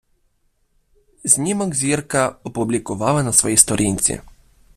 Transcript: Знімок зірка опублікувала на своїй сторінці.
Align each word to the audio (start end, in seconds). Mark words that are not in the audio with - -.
Знімок 1.23 1.75
зірка 1.75 2.35
опублікувала 2.43 3.23
на 3.23 3.33
своїй 3.33 3.57
сторінці. 3.57 4.21